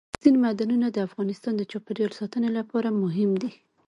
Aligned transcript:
اوبزین 0.11 0.35
معدنونه 0.43 0.87
د 0.91 0.97
افغانستان 1.07 1.53
د 1.57 1.61
چاپیریال 1.71 2.11
ساتنې 2.19 2.49
لپاره 2.57 2.97
مهم 3.03 3.31
دي. 3.41 3.49